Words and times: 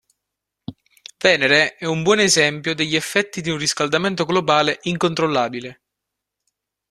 Venere 1.19 1.75
è 1.75 1.85
un 1.85 2.01
buon 2.01 2.17
esempio 2.21 2.73
degli 2.73 2.95
effetti 2.95 3.39
di 3.39 3.51
un 3.51 3.59
riscaldamento 3.59 4.25
globale 4.25 4.79
incontrollabile. 4.85 5.81